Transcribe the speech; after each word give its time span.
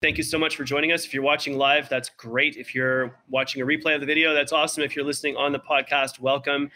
Thank 0.00 0.16
you 0.16 0.22
so 0.22 0.38
much 0.38 0.54
for 0.54 0.62
joining 0.62 0.92
us. 0.92 1.04
If 1.04 1.12
you're 1.12 1.24
watching 1.24 1.58
live, 1.58 1.88
that's 1.88 2.08
great. 2.10 2.54
If 2.56 2.72
you're 2.72 3.16
watching 3.28 3.62
a 3.62 3.66
replay 3.66 3.96
of 3.96 4.00
the 4.00 4.06
video, 4.06 4.32
that's 4.32 4.52
awesome. 4.52 4.84
If 4.84 4.94
you're 4.94 5.04
listening 5.04 5.36
on 5.36 5.50
the 5.50 5.58
podcast, 5.58 6.20
welcome. 6.20 6.70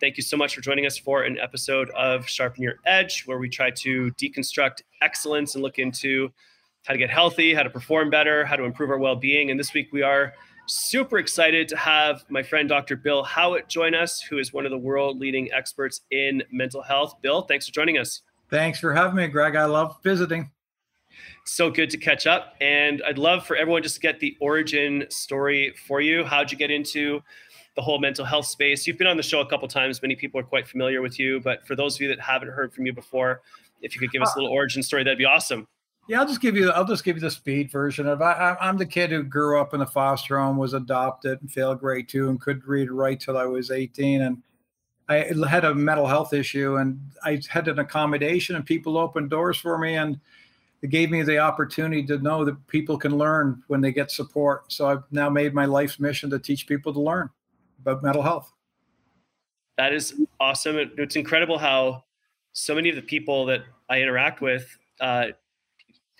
Thank 0.00 0.16
you 0.16 0.22
so 0.22 0.36
much 0.36 0.54
for 0.54 0.60
joining 0.60 0.86
us 0.86 0.96
for 0.96 1.22
an 1.22 1.40
episode 1.40 1.90
of 1.90 2.28
Sharpen 2.28 2.62
Your 2.62 2.76
Edge, 2.86 3.24
where 3.26 3.38
we 3.38 3.48
try 3.48 3.72
to 3.72 4.12
deconstruct 4.12 4.82
excellence 5.02 5.56
and 5.56 5.64
look 5.64 5.80
into 5.80 6.30
how 6.86 6.92
to 6.92 6.98
get 7.00 7.10
healthy, 7.10 7.52
how 7.52 7.64
to 7.64 7.70
perform 7.70 8.10
better, 8.10 8.44
how 8.44 8.54
to 8.54 8.62
improve 8.62 8.90
our 8.90 8.98
well 8.98 9.16
being. 9.16 9.50
And 9.50 9.58
this 9.58 9.74
week 9.74 9.88
we 9.92 10.02
are 10.02 10.32
super 10.66 11.18
excited 11.18 11.66
to 11.70 11.76
have 11.76 12.24
my 12.28 12.44
friend 12.44 12.68
Dr. 12.68 12.94
Bill 12.94 13.24
Howatt 13.24 13.66
join 13.66 13.96
us, 13.96 14.20
who 14.20 14.38
is 14.38 14.52
one 14.52 14.64
of 14.64 14.70
the 14.70 14.78
world 14.78 15.18
leading 15.18 15.50
experts 15.50 16.02
in 16.12 16.44
mental 16.52 16.82
health. 16.82 17.16
Bill, 17.22 17.42
thanks 17.42 17.66
for 17.66 17.72
joining 17.72 17.98
us. 17.98 18.22
Thanks 18.50 18.78
for 18.78 18.94
having 18.94 19.16
me, 19.16 19.26
Greg. 19.26 19.56
I 19.56 19.64
love 19.64 19.96
visiting 20.04 20.52
so 21.48 21.70
good 21.70 21.90
to 21.90 21.96
catch 21.96 22.26
up. 22.26 22.54
And 22.60 23.02
I'd 23.06 23.18
love 23.18 23.46
for 23.46 23.56
everyone 23.56 23.82
just 23.82 23.96
to 23.96 24.00
get 24.00 24.20
the 24.20 24.36
origin 24.40 25.06
story 25.10 25.74
for 25.86 26.00
you. 26.00 26.24
How'd 26.24 26.52
you 26.52 26.58
get 26.58 26.70
into 26.70 27.20
the 27.76 27.82
whole 27.82 27.98
mental 27.98 28.24
health 28.24 28.46
space? 28.46 28.86
You've 28.86 28.98
been 28.98 29.06
on 29.06 29.16
the 29.16 29.22
show 29.22 29.40
a 29.40 29.46
couple 29.46 29.66
times. 29.68 30.02
Many 30.02 30.16
people 30.16 30.38
are 30.40 30.44
quite 30.44 30.68
familiar 30.68 31.02
with 31.02 31.18
you, 31.18 31.40
but 31.40 31.66
for 31.66 31.74
those 31.74 31.96
of 31.96 32.00
you 32.00 32.08
that 32.08 32.20
haven't 32.20 32.50
heard 32.50 32.72
from 32.72 32.86
you 32.86 32.92
before, 32.92 33.40
if 33.80 33.94
you 33.94 34.00
could 34.00 34.10
give 34.10 34.22
us 34.22 34.34
a 34.34 34.38
little 34.38 34.52
origin 34.52 34.82
story, 34.82 35.04
that'd 35.04 35.18
be 35.18 35.24
awesome. 35.24 35.66
Yeah, 36.08 36.20
I'll 36.20 36.26
just 36.26 36.40
give 36.40 36.56
you. 36.56 36.70
I'll 36.70 36.86
just 36.86 37.04
give 37.04 37.16
you 37.16 37.20
the 37.20 37.30
speed 37.30 37.70
version 37.70 38.06
of. 38.06 38.22
I, 38.22 38.56
I'm 38.60 38.78
the 38.78 38.86
kid 38.86 39.10
who 39.10 39.22
grew 39.22 39.60
up 39.60 39.74
in 39.74 39.82
a 39.82 39.86
foster 39.86 40.38
home, 40.38 40.56
was 40.56 40.72
adopted, 40.72 41.42
and 41.42 41.52
failed 41.52 41.80
grade 41.80 42.08
two, 42.08 42.30
and 42.30 42.40
couldn't 42.40 42.66
read 42.66 42.88
or 42.88 42.94
write 42.94 43.20
till 43.20 43.36
I 43.36 43.44
was 43.44 43.70
18, 43.70 44.22
and 44.22 44.42
I 45.10 45.30
had 45.48 45.66
a 45.66 45.74
mental 45.74 46.06
health 46.06 46.32
issue, 46.32 46.76
and 46.76 46.98
I 47.22 47.42
had 47.50 47.68
an 47.68 47.78
accommodation, 47.78 48.56
and 48.56 48.64
people 48.64 48.96
opened 48.96 49.28
doors 49.28 49.58
for 49.58 49.76
me, 49.76 49.96
and 49.96 50.18
it 50.82 50.90
gave 50.90 51.10
me 51.10 51.22
the 51.22 51.38
opportunity 51.38 52.04
to 52.06 52.18
know 52.18 52.44
that 52.44 52.66
people 52.68 52.98
can 52.98 53.16
learn 53.16 53.62
when 53.66 53.80
they 53.80 53.92
get 53.92 54.10
support. 54.10 54.72
So 54.72 54.88
I've 54.88 55.02
now 55.10 55.28
made 55.28 55.54
my 55.54 55.64
life's 55.64 55.98
mission 55.98 56.30
to 56.30 56.38
teach 56.38 56.66
people 56.66 56.92
to 56.92 57.00
learn 57.00 57.30
about 57.80 58.02
mental 58.02 58.22
health. 58.22 58.52
That 59.76 59.92
is 59.92 60.14
awesome. 60.40 60.76
It's 60.96 61.16
incredible 61.16 61.58
how 61.58 62.04
so 62.52 62.74
many 62.74 62.88
of 62.90 62.96
the 62.96 63.02
people 63.02 63.46
that 63.46 63.62
I 63.88 64.00
interact 64.00 64.40
with 64.40 64.76
uh, 65.00 65.28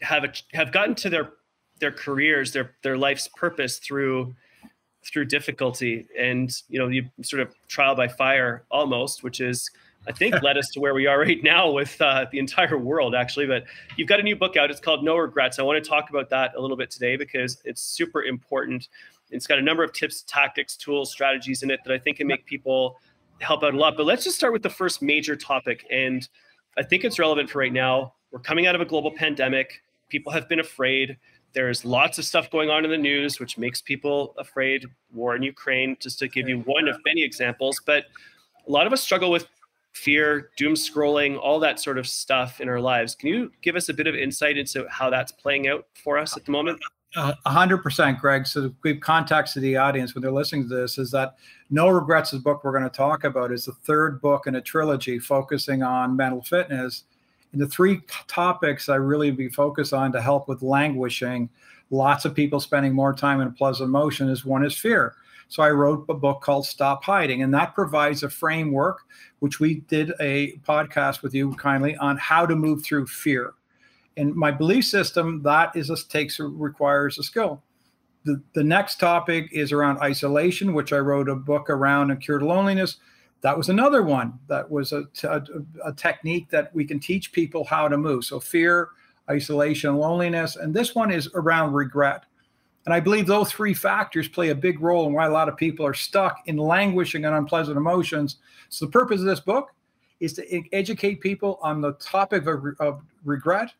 have 0.00 0.24
a, 0.24 0.32
have 0.52 0.72
gotten 0.72 0.94
to 0.96 1.10
their 1.10 1.32
their 1.80 1.92
careers, 1.92 2.52
their 2.52 2.74
their 2.82 2.96
life's 2.96 3.28
purpose 3.36 3.78
through 3.78 4.34
through 5.04 5.24
difficulty, 5.24 6.06
and 6.18 6.52
you 6.68 6.78
know, 6.78 6.88
you 6.88 7.08
sort 7.22 7.42
of 7.42 7.54
trial 7.68 7.94
by 7.94 8.08
fire 8.08 8.64
almost, 8.70 9.22
which 9.22 9.40
is 9.40 9.70
I 10.08 10.12
think 10.12 10.42
led 10.42 10.56
us 10.56 10.68
to 10.70 10.80
where 10.80 10.94
we 10.94 11.06
are 11.06 11.20
right 11.20 11.42
now 11.42 11.70
with 11.70 12.00
uh, 12.00 12.26
the 12.32 12.38
entire 12.38 12.78
world, 12.78 13.14
actually. 13.14 13.46
But 13.46 13.64
you've 13.96 14.08
got 14.08 14.20
a 14.20 14.22
new 14.22 14.34
book 14.34 14.56
out. 14.56 14.70
It's 14.70 14.80
called 14.80 15.04
No 15.04 15.16
Regrets. 15.18 15.58
I 15.58 15.62
want 15.62 15.82
to 15.82 15.86
talk 15.88 16.08
about 16.08 16.30
that 16.30 16.54
a 16.56 16.60
little 16.60 16.78
bit 16.78 16.90
today 16.90 17.16
because 17.16 17.60
it's 17.66 17.82
super 17.82 18.22
important. 18.22 18.88
It's 19.30 19.46
got 19.46 19.58
a 19.58 19.62
number 19.62 19.84
of 19.84 19.92
tips, 19.92 20.22
tactics, 20.22 20.76
tools, 20.76 21.12
strategies 21.12 21.62
in 21.62 21.70
it 21.70 21.80
that 21.84 21.92
I 21.92 21.98
think 21.98 22.16
can 22.16 22.26
make 22.26 22.46
people 22.46 22.98
help 23.40 23.62
out 23.62 23.74
a 23.74 23.76
lot. 23.76 23.98
But 23.98 24.06
let's 24.06 24.24
just 24.24 24.36
start 24.36 24.54
with 24.54 24.62
the 24.62 24.70
first 24.70 25.02
major 25.02 25.36
topic. 25.36 25.84
And 25.90 26.26
I 26.78 26.82
think 26.82 27.04
it's 27.04 27.18
relevant 27.18 27.50
for 27.50 27.58
right 27.58 27.72
now. 27.72 28.14
We're 28.30 28.40
coming 28.40 28.66
out 28.66 28.74
of 28.74 28.80
a 28.80 28.86
global 28.86 29.10
pandemic. 29.10 29.82
People 30.08 30.32
have 30.32 30.48
been 30.48 30.60
afraid. 30.60 31.18
There's 31.52 31.84
lots 31.84 32.18
of 32.18 32.24
stuff 32.24 32.50
going 32.50 32.70
on 32.70 32.86
in 32.86 32.90
the 32.90 32.96
news, 32.96 33.38
which 33.38 33.58
makes 33.58 33.82
people 33.82 34.34
afraid. 34.38 34.86
War 35.12 35.36
in 35.36 35.42
Ukraine, 35.42 35.98
just 36.00 36.18
to 36.20 36.28
give 36.28 36.48
you 36.48 36.60
one 36.60 36.88
of 36.88 36.96
many 37.04 37.22
examples. 37.22 37.78
But 37.84 38.04
a 38.66 38.70
lot 38.70 38.86
of 38.86 38.92
us 38.94 39.02
struggle 39.02 39.30
with 39.30 39.46
fear, 39.92 40.50
doom 40.56 40.74
scrolling, 40.74 41.38
all 41.38 41.58
that 41.60 41.80
sort 41.80 41.98
of 41.98 42.06
stuff 42.06 42.60
in 42.60 42.68
our 42.68 42.80
lives. 42.80 43.14
Can 43.14 43.28
you 43.28 43.50
give 43.62 43.76
us 43.76 43.88
a 43.88 43.94
bit 43.94 44.06
of 44.06 44.14
insight 44.14 44.56
into 44.56 44.86
how 44.88 45.10
that's 45.10 45.32
playing 45.32 45.68
out 45.68 45.86
for 45.94 46.18
us 46.18 46.36
at 46.36 46.44
the 46.44 46.52
moment? 46.52 46.80
A 47.16 47.34
hundred 47.46 47.78
percent, 47.78 48.18
Greg. 48.20 48.46
So 48.46 48.72
we've 48.82 49.00
context 49.00 49.54
to 49.54 49.60
the 49.60 49.76
audience 49.76 50.14
when 50.14 50.20
they're 50.22 50.30
listening 50.30 50.68
to 50.68 50.74
this 50.74 50.98
is 50.98 51.10
that 51.12 51.36
No 51.70 51.88
Regrets, 51.88 52.32
is 52.32 52.40
the 52.40 52.42
book 52.42 52.62
we're 52.62 52.72
going 52.72 52.84
to 52.84 52.90
talk 52.90 53.24
about, 53.24 53.50
is 53.50 53.64
the 53.64 53.72
third 53.72 54.20
book 54.20 54.46
in 54.46 54.56
a 54.56 54.60
trilogy 54.60 55.18
focusing 55.18 55.82
on 55.82 56.16
mental 56.16 56.42
fitness. 56.42 57.04
And 57.52 57.62
the 57.62 57.66
three 57.66 58.02
topics 58.26 58.90
I 58.90 58.96
really 58.96 59.30
be 59.30 59.48
focused 59.48 59.94
on 59.94 60.12
to 60.12 60.20
help 60.20 60.48
with 60.48 60.60
languishing, 60.60 61.48
lots 61.90 62.26
of 62.26 62.34
people 62.34 62.60
spending 62.60 62.92
more 62.92 63.14
time 63.14 63.40
in 63.40 63.48
a 63.48 63.52
pleasant 63.52 63.88
emotion 63.88 64.28
is 64.28 64.44
one 64.44 64.64
is 64.64 64.76
fear. 64.76 65.14
So 65.48 65.62
I 65.62 65.70
wrote 65.70 66.04
a 66.08 66.14
book 66.14 66.42
called 66.42 66.66
Stop 66.66 67.04
Hiding, 67.04 67.42
and 67.42 67.52
that 67.54 67.74
provides 67.74 68.22
a 68.22 68.28
framework, 68.28 69.00
which 69.38 69.60
we 69.60 69.80
did 69.88 70.12
a 70.20 70.58
podcast 70.58 71.22
with 71.22 71.34
you 71.34 71.54
kindly 71.54 71.96
on 71.96 72.18
how 72.18 72.44
to 72.44 72.54
move 72.54 72.84
through 72.84 73.06
fear. 73.06 73.54
And 74.18 74.34
my 74.34 74.50
belief 74.50 74.84
system 74.84 75.42
that 75.44 75.74
is 75.74 75.90
a, 75.90 75.96
takes 75.96 76.38
requires 76.38 77.18
a 77.18 77.22
skill. 77.22 77.62
The, 78.24 78.42
the 78.52 78.64
next 78.64 79.00
topic 79.00 79.48
is 79.52 79.72
around 79.72 79.98
isolation, 79.98 80.74
which 80.74 80.92
I 80.92 80.98
wrote 80.98 81.30
a 81.30 81.34
book 81.34 81.70
around 81.70 82.10
and 82.10 82.20
cured 82.20 82.42
loneliness. 82.42 82.96
That 83.40 83.56
was 83.56 83.70
another 83.70 84.02
one 84.02 84.38
that 84.48 84.68
was 84.68 84.92
a, 84.92 85.04
a, 85.22 85.42
a 85.84 85.92
technique 85.92 86.50
that 86.50 86.74
we 86.74 86.84
can 86.84 87.00
teach 87.00 87.32
people 87.32 87.64
how 87.64 87.88
to 87.88 87.96
move. 87.96 88.24
So 88.24 88.38
fear, 88.40 88.90
isolation, 89.30 89.96
loneliness, 89.96 90.56
and 90.56 90.74
this 90.74 90.94
one 90.94 91.10
is 91.10 91.30
around 91.34 91.72
regret. 91.72 92.24
And 92.88 92.94
I 92.94 93.00
believe 93.00 93.26
those 93.26 93.52
three 93.52 93.74
factors 93.74 94.28
play 94.28 94.48
a 94.48 94.54
big 94.54 94.80
role 94.80 95.06
in 95.06 95.12
why 95.12 95.26
a 95.26 95.30
lot 95.30 95.46
of 95.46 95.58
people 95.58 95.84
are 95.84 95.92
stuck 95.92 96.40
in 96.46 96.56
languishing 96.56 97.26
and 97.26 97.34
unpleasant 97.34 97.76
emotions. 97.76 98.38
So 98.70 98.86
the 98.86 98.90
purpose 98.90 99.20
of 99.20 99.26
this 99.26 99.40
book 99.40 99.74
is 100.20 100.32
to 100.32 100.74
educate 100.74 101.20
people 101.20 101.58
on 101.60 101.82
the 101.82 101.92
topic 102.00 102.46
of, 102.46 102.64
of 102.80 103.02
regret 103.26 103.74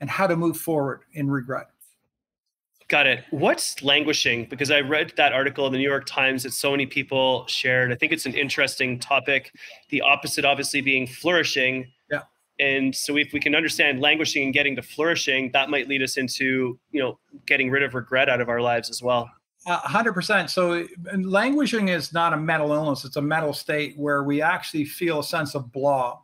and 0.00 0.08
how 0.08 0.26
to 0.26 0.36
move 0.36 0.56
forward 0.56 1.02
in 1.12 1.28
regret. 1.28 1.66
Got 2.88 3.06
it. 3.06 3.24
What's 3.30 3.82
languishing? 3.82 4.46
Because 4.48 4.70
I 4.70 4.80
read 4.80 5.12
that 5.18 5.34
article 5.34 5.66
in 5.66 5.72
the 5.72 5.78
New 5.78 5.86
York 5.86 6.06
Times 6.06 6.42
that 6.44 6.54
so 6.54 6.70
many 6.70 6.86
people 6.86 7.46
shared. 7.48 7.92
I 7.92 7.94
think 7.94 8.10
it's 8.10 8.24
an 8.24 8.32
interesting 8.32 8.98
topic. 8.98 9.52
The 9.90 10.00
opposite, 10.00 10.46
obviously, 10.46 10.80
being 10.80 11.06
flourishing. 11.06 11.92
And 12.58 12.94
so 12.94 13.16
if 13.16 13.32
we 13.32 13.40
can 13.40 13.54
understand 13.54 14.00
languishing 14.00 14.44
and 14.44 14.52
getting 14.52 14.76
to 14.76 14.82
flourishing, 14.82 15.50
that 15.52 15.68
might 15.68 15.88
lead 15.88 16.02
us 16.02 16.16
into, 16.16 16.78
you 16.90 17.00
know, 17.00 17.18
getting 17.46 17.70
rid 17.70 17.82
of 17.82 17.94
regret 17.94 18.28
out 18.28 18.40
of 18.40 18.48
our 18.48 18.60
lives 18.60 18.88
as 18.88 19.02
well. 19.02 19.30
Hundred 19.66 20.12
percent. 20.12 20.48
So 20.48 20.86
languishing 21.12 21.88
is 21.88 22.12
not 22.12 22.32
a 22.32 22.36
mental 22.36 22.72
illness. 22.72 23.04
It's 23.04 23.16
a 23.16 23.22
mental 23.22 23.52
state 23.52 23.98
where 23.98 24.22
we 24.22 24.40
actually 24.40 24.84
feel 24.84 25.18
a 25.18 25.24
sense 25.24 25.54
of 25.54 25.72
blah. 25.72 26.18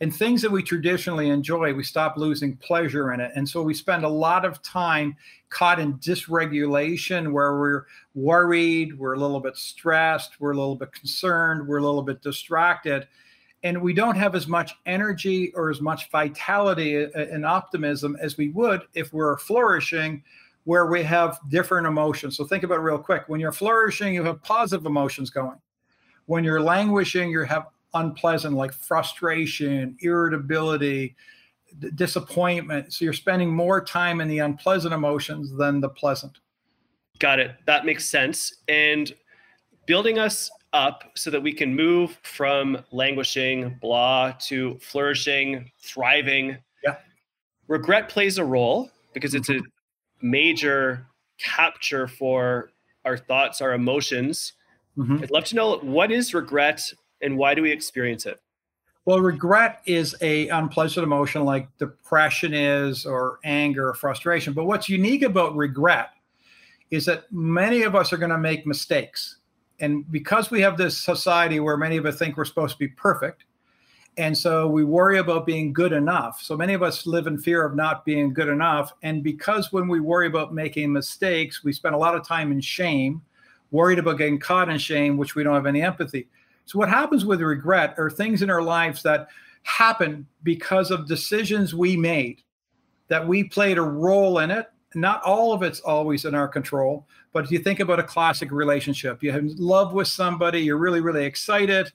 And 0.00 0.14
things 0.14 0.42
that 0.42 0.50
we 0.50 0.62
traditionally 0.62 1.28
enjoy, 1.28 1.74
we 1.74 1.82
stop 1.82 2.16
losing 2.16 2.56
pleasure 2.56 3.12
in 3.12 3.20
it. 3.20 3.32
And 3.34 3.48
so 3.48 3.62
we 3.62 3.74
spend 3.74 4.04
a 4.04 4.08
lot 4.08 4.44
of 4.44 4.62
time 4.62 5.16
caught 5.50 5.80
in 5.80 5.98
dysregulation 5.98 7.32
where 7.32 7.58
we're 7.58 7.84
worried, 8.14 8.96
we're 8.98 9.14
a 9.14 9.18
little 9.18 9.40
bit 9.40 9.56
stressed, 9.56 10.40
we're 10.40 10.52
a 10.52 10.56
little 10.56 10.76
bit 10.76 10.92
concerned, 10.92 11.66
we're 11.66 11.78
a 11.78 11.82
little 11.82 12.02
bit 12.02 12.22
distracted 12.22 13.06
and 13.62 13.80
we 13.80 13.92
don't 13.92 14.16
have 14.16 14.34
as 14.34 14.46
much 14.46 14.74
energy 14.86 15.52
or 15.54 15.70
as 15.70 15.80
much 15.80 16.10
vitality 16.10 17.04
uh, 17.04 17.08
uh, 17.14 17.26
and 17.30 17.44
optimism 17.44 18.16
as 18.20 18.36
we 18.36 18.50
would 18.50 18.82
if 18.94 19.12
we're 19.12 19.38
flourishing 19.38 20.22
where 20.64 20.86
we 20.86 21.02
have 21.02 21.38
different 21.48 21.86
emotions. 21.86 22.36
So 22.36 22.44
think 22.44 22.62
about 22.62 22.82
real 22.82 22.98
quick. 22.98 23.24
When 23.26 23.40
you're 23.40 23.52
flourishing 23.52 24.14
you 24.14 24.22
have 24.24 24.42
positive 24.42 24.86
emotions 24.86 25.30
going. 25.30 25.58
When 26.26 26.44
you're 26.44 26.62
languishing 26.62 27.30
you 27.30 27.42
have 27.44 27.66
unpleasant 27.94 28.54
like 28.54 28.72
frustration 28.72 29.96
irritability 30.00 31.16
disappointment. 31.94 32.92
So 32.92 33.04
you're 33.04 33.14
spending 33.14 33.52
more 33.52 33.82
time 33.84 34.20
in 34.20 34.28
the 34.28 34.38
unpleasant 34.38 34.94
emotions 34.94 35.50
than 35.56 35.80
the 35.80 35.88
pleasant. 35.88 36.38
Got 37.18 37.40
it. 37.40 37.56
That 37.66 37.84
makes 37.84 38.08
sense. 38.08 38.54
And 38.68 39.12
building 39.86 40.18
us 40.18 40.50
up 40.72 41.04
so 41.16 41.30
that 41.30 41.42
we 41.42 41.52
can 41.52 41.74
move 41.74 42.18
from 42.22 42.84
languishing, 42.90 43.78
blah, 43.80 44.32
to 44.40 44.78
flourishing, 44.80 45.70
thriving. 45.80 46.58
Yeah. 46.84 46.96
Regret 47.68 48.08
plays 48.08 48.38
a 48.38 48.44
role 48.44 48.90
because 49.14 49.34
it's 49.34 49.48
a 49.48 49.54
mm-hmm. 49.54 50.30
major 50.30 51.06
capture 51.38 52.06
for 52.06 52.70
our 53.04 53.16
thoughts, 53.16 53.60
our 53.60 53.72
emotions. 53.72 54.52
Mm-hmm. 54.96 55.22
I'd 55.22 55.30
love 55.30 55.44
to 55.44 55.56
know 55.56 55.78
what 55.78 56.10
is 56.10 56.34
regret 56.34 56.92
and 57.22 57.36
why 57.36 57.54
do 57.54 57.62
we 57.62 57.72
experience 57.72 58.26
it? 58.26 58.40
Well, 59.04 59.20
regret 59.20 59.80
is 59.86 60.14
a 60.20 60.48
unpleasant 60.48 61.02
emotion 61.02 61.44
like 61.44 61.66
depression 61.78 62.52
is 62.52 63.06
or 63.06 63.38
anger 63.42 63.88
or 63.88 63.94
frustration. 63.94 64.52
But 64.52 64.66
what's 64.66 64.88
unique 64.88 65.22
about 65.22 65.56
regret 65.56 66.10
is 66.90 67.06
that 67.06 67.32
many 67.32 67.82
of 67.82 67.94
us 67.94 68.12
are 68.12 68.18
going 68.18 68.30
to 68.30 68.38
make 68.38 68.66
mistakes 68.66 69.37
and 69.80 70.10
because 70.10 70.50
we 70.50 70.60
have 70.60 70.76
this 70.76 70.96
society 70.98 71.60
where 71.60 71.76
many 71.76 71.96
of 71.96 72.06
us 72.06 72.18
think 72.18 72.36
we're 72.36 72.44
supposed 72.44 72.74
to 72.74 72.78
be 72.78 72.88
perfect 72.88 73.44
and 74.18 74.36
so 74.36 74.66
we 74.66 74.84
worry 74.84 75.18
about 75.18 75.46
being 75.46 75.72
good 75.72 75.92
enough. 75.92 76.42
So 76.42 76.56
many 76.56 76.74
of 76.74 76.82
us 76.82 77.06
live 77.06 77.28
in 77.28 77.38
fear 77.38 77.64
of 77.64 77.76
not 77.76 78.04
being 78.04 78.34
good 78.34 78.48
enough. 78.48 78.92
And 79.04 79.22
because 79.22 79.72
when 79.72 79.86
we 79.86 80.00
worry 80.00 80.26
about 80.26 80.52
making 80.52 80.92
mistakes 80.92 81.62
we 81.62 81.72
spend 81.72 81.94
a 81.94 81.98
lot 81.98 82.16
of 82.16 82.26
time 82.26 82.50
in 82.50 82.60
shame 82.60 83.22
worried 83.70 84.00
about 84.00 84.18
getting 84.18 84.38
caught 84.38 84.68
in 84.68 84.78
shame 84.78 85.16
which 85.16 85.34
we 85.34 85.44
don't 85.44 85.54
have 85.54 85.66
any 85.66 85.82
empathy. 85.82 86.28
So 86.64 86.78
what 86.78 86.88
happens 86.88 87.24
with 87.24 87.40
regret 87.40 87.94
are 87.96 88.10
things 88.10 88.42
in 88.42 88.50
our 88.50 88.60
lives 88.60 89.02
that 89.04 89.28
happen 89.62 90.26
because 90.42 90.90
of 90.90 91.06
decisions 91.06 91.74
we 91.74 91.96
made 91.96 92.42
that 93.08 93.26
we 93.26 93.44
played 93.44 93.78
a 93.78 93.82
role 93.82 94.40
in 94.40 94.50
it 94.50 94.66
not 94.94 95.22
all 95.22 95.52
of 95.52 95.62
it's 95.62 95.80
always 95.80 96.24
in 96.24 96.34
our 96.34 96.48
control. 96.48 97.06
But 97.32 97.44
if 97.44 97.50
you 97.50 97.58
think 97.58 97.80
about 97.80 98.00
a 98.00 98.04
classic 98.04 98.50
relationship, 98.50 99.22
you 99.22 99.32
have 99.32 99.44
love 99.58 99.92
with 99.92 100.08
somebody, 100.08 100.60
you're 100.60 100.78
really, 100.78 101.00
really 101.00 101.24
excited. 101.24 101.92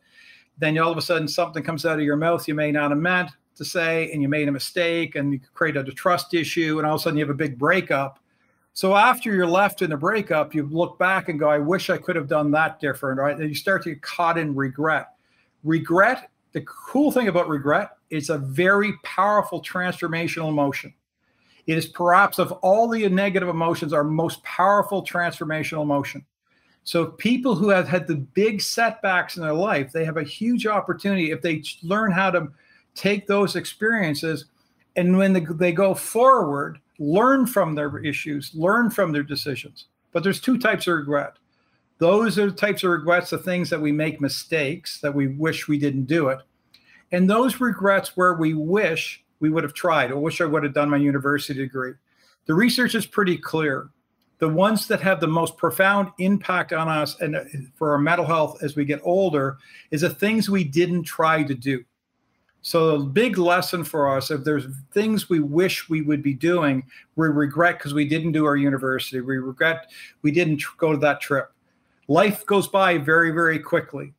Then 0.57 0.77
all 0.77 0.91
of 0.91 0.97
a 0.97 1.01
sudden 1.01 1.27
something 1.27 1.63
comes 1.63 1.85
out 1.85 1.99
of 1.99 2.05
your 2.05 2.15
mouth 2.15 2.47
you 2.47 2.53
may 2.53 2.71
not 2.71 2.91
have 2.91 2.99
meant 2.99 3.31
to 3.55 3.65
say, 3.65 4.11
and 4.11 4.21
you 4.21 4.29
made 4.29 4.47
a 4.47 4.51
mistake 4.51 5.15
and 5.15 5.33
you 5.33 5.39
created 5.53 5.87
a 5.87 5.91
trust 5.91 6.33
issue, 6.33 6.77
and 6.79 6.87
all 6.87 6.95
of 6.95 7.01
a 7.01 7.03
sudden 7.03 7.17
you 7.17 7.23
have 7.23 7.33
a 7.33 7.37
big 7.37 7.57
breakup. 7.57 8.19
So 8.73 8.95
after 8.95 9.31
you're 9.33 9.45
left 9.45 9.83
in 9.83 9.91
a 9.91 9.97
breakup, 9.97 10.55
you 10.55 10.67
look 10.71 10.97
back 10.97 11.29
and 11.29 11.39
go, 11.39 11.47
I 11.47 11.59
wish 11.59 11.91
I 11.91 11.97
could 11.97 12.15
have 12.15 12.27
done 12.27 12.49
that 12.51 12.79
different, 12.79 13.19
right? 13.19 13.37
And 13.37 13.47
you 13.47 13.53
start 13.53 13.83
to 13.83 13.89
get 13.89 14.01
caught 14.01 14.37
in 14.37 14.55
regret. 14.55 15.09
Regret, 15.63 16.31
the 16.53 16.61
cool 16.61 17.11
thing 17.11 17.27
about 17.27 17.47
regret, 17.47 17.91
it's 18.09 18.29
a 18.29 18.37
very 18.39 18.93
powerful 19.03 19.61
transformational 19.61 20.49
emotion. 20.49 20.93
It 21.65 21.77
is 21.77 21.85
perhaps 21.85 22.39
of 22.39 22.51
all 22.51 22.89
the 22.89 23.07
negative 23.09 23.49
emotions, 23.49 23.93
our 23.93 24.03
most 24.03 24.43
powerful 24.43 25.03
transformational 25.03 25.83
emotion. 25.83 26.25
So 26.83 27.05
people 27.05 27.55
who 27.55 27.69
have 27.69 27.87
had 27.87 28.07
the 28.07 28.17
big 28.17 28.61
setbacks 28.61 29.37
in 29.37 29.43
their 29.43 29.53
life, 29.53 29.91
they 29.91 30.03
have 30.03 30.17
a 30.17 30.23
huge 30.23 30.67
opportunity 30.67 31.31
if 31.31 31.41
they 31.41 31.63
learn 31.81 32.11
how 32.11 32.31
to 32.31 32.49
take 32.95 33.25
those 33.25 33.55
experiences 33.55 34.45
and 34.95 35.17
when 35.17 35.33
they 35.33 35.71
go 35.71 35.93
forward, 35.95 36.79
learn 36.99 37.47
from 37.47 37.73
their 37.73 37.97
issues, 37.99 38.51
learn 38.53 38.89
from 38.89 39.11
their 39.11 39.23
decisions. 39.23 39.85
But 40.11 40.23
there's 40.23 40.41
two 40.41 40.57
types 40.59 40.87
of 40.87 40.95
regret. 40.95 41.33
Those 41.97 42.37
are 42.37 42.51
the 42.51 42.55
types 42.55 42.83
of 42.83 42.91
regrets, 42.91 43.29
the 43.29 43.37
things 43.37 43.69
that 43.69 43.81
we 43.81 43.91
make 43.91 44.21
mistakes, 44.21 44.99
that 45.01 45.15
we 45.15 45.27
wish 45.27 45.67
we 45.67 45.79
didn't 45.79 46.05
do 46.05 46.27
it. 46.27 46.39
And 47.11 47.29
those 47.29 47.61
regrets 47.61 48.17
where 48.17 48.33
we 48.33 48.53
wish 48.53 49.22
we 49.43 49.49
would 49.49 49.65
have 49.65 49.73
tried, 49.73 50.09
or 50.09 50.19
wish 50.19 50.39
I 50.39 50.45
would 50.45 50.63
have 50.63 50.73
done 50.73 50.89
my 50.89 50.95
university 50.95 51.59
degree. 51.59 51.91
The 52.45 52.53
research 52.53 52.95
is 52.95 53.05
pretty 53.05 53.37
clear. 53.37 53.89
The 54.39 54.47
ones 54.47 54.87
that 54.87 55.01
have 55.01 55.19
the 55.19 55.27
most 55.27 55.57
profound 55.57 56.11
impact 56.17 56.71
on 56.71 56.87
us 56.87 57.19
and 57.19 57.35
uh, 57.35 57.43
for 57.75 57.91
our 57.91 57.97
mental 57.97 58.25
health 58.25 58.63
as 58.63 58.77
we 58.77 58.85
get 58.85 59.01
older 59.03 59.57
is 59.91 59.99
the 59.99 60.09
things 60.09 60.49
we 60.49 60.63
didn't 60.63 61.03
try 61.03 61.43
to 61.43 61.53
do. 61.53 61.83
So 62.61 62.99
the 62.99 63.03
big 63.03 63.37
lesson 63.37 63.83
for 63.83 64.15
us, 64.15 64.31
if 64.31 64.45
there's 64.45 64.67
things 64.93 65.29
we 65.29 65.41
wish 65.41 65.89
we 65.89 66.01
would 66.01 66.23
be 66.23 66.33
doing, 66.33 66.81
we 67.17 67.27
regret 67.27 67.79
because 67.79 67.93
we 67.93 68.07
didn't 68.07 68.31
do 68.31 68.45
our 68.45 68.55
university. 68.55 69.19
We 69.19 69.39
regret 69.39 69.91
we 70.21 70.31
didn't 70.31 70.59
tr- 70.59 70.77
go 70.77 70.93
to 70.93 70.97
that 70.99 71.19
trip. 71.19 71.51
Life 72.07 72.45
goes 72.45 72.69
by 72.69 72.97
very, 72.97 73.31
very 73.31 73.59
quickly. 73.59 74.13